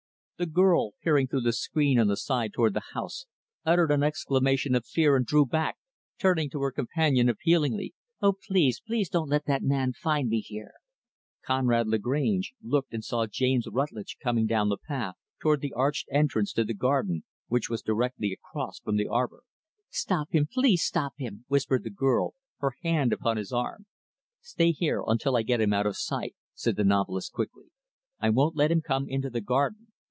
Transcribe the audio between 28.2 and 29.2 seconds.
won't let him come